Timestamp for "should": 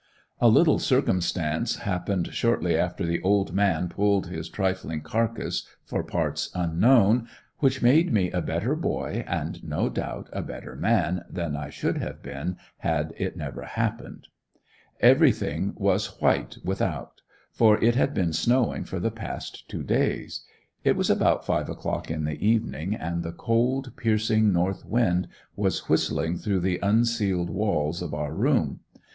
11.69-11.97